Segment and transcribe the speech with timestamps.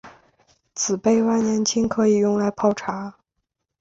[0.73, 3.13] 紫背万年青可以用来泡茶。